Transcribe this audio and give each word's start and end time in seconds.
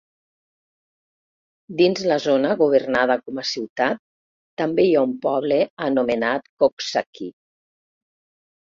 Dins 1.81 2.01
la 2.13 2.17
zona 2.23 2.55
governada 2.63 3.19
com 3.27 3.43
a 3.43 3.47
ciutat, 3.51 4.03
també 4.63 4.89
hi 4.89 4.99
ha 5.03 5.07
un 5.11 5.15
poble 5.29 5.63
anomenat 5.91 6.53
Coxsackie. 6.67 7.35